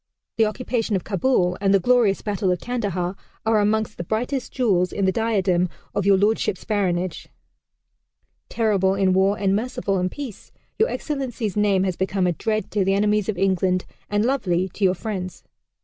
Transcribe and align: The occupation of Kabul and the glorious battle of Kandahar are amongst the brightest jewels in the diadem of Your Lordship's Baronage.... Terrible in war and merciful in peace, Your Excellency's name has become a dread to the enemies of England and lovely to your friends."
The 0.39 0.47
occupation 0.47 0.95
of 0.95 1.03
Kabul 1.03 1.59
and 1.61 1.75
the 1.75 1.79
glorious 1.79 2.23
battle 2.23 2.51
of 2.51 2.59
Kandahar 2.59 3.15
are 3.45 3.59
amongst 3.59 3.97
the 3.97 4.03
brightest 4.03 4.51
jewels 4.51 4.91
in 4.91 5.05
the 5.05 5.11
diadem 5.11 5.69
of 5.93 6.07
Your 6.07 6.17
Lordship's 6.17 6.63
Baronage.... 6.65 7.27
Terrible 8.49 8.95
in 8.95 9.13
war 9.13 9.37
and 9.37 9.55
merciful 9.55 9.99
in 9.99 10.09
peace, 10.09 10.51
Your 10.79 10.89
Excellency's 10.89 11.55
name 11.55 11.83
has 11.83 11.95
become 11.95 12.25
a 12.25 12.31
dread 12.33 12.71
to 12.71 12.83
the 12.83 12.95
enemies 12.95 13.29
of 13.29 13.37
England 13.37 13.85
and 14.09 14.25
lovely 14.25 14.69
to 14.69 14.83
your 14.83 14.95
friends." 14.95 15.43